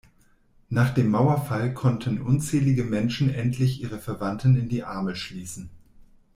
[0.69, 5.69] Nach dem Mauerfall konnten unzählige Menschen endlich ihre Verwandten in die Arme schließen.